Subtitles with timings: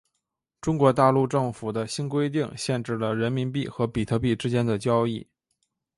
[0.59, 5.27] 中国大陆政府的新规定限制了人民币和比特币之间的交易。